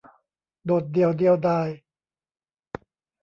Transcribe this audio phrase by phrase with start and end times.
[0.65, 1.69] โดดเดี่ยวเดียวดาย